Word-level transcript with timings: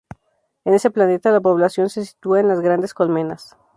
En 0.65 0.73
ese 0.73 0.89
planeta, 0.89 1.29
la 1.31 1.41
población 1.41 1.91
se 1.91 2.03
sitúa 2.03 2.39
en 2.39 2.47
las 2.47 2.59
grandes 2.61 2.95
"colmenas". 2.95 3.55